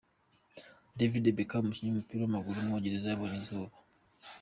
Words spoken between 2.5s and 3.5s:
w’umwongereza yabonye